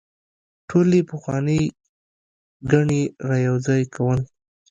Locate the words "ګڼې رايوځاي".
2.71-3.83